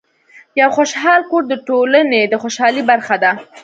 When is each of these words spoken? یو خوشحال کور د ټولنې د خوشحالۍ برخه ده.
یو 0.59 0.69
خوشحال 0.77 1.21
کور 1.31 1.43
د 1.47 1.53
ټولنې 1.67 2.21
د 2.27 2.33
خوشحالۍ 2.43 2.81
برخه 2.91 3.15
ده. 3.23 3.31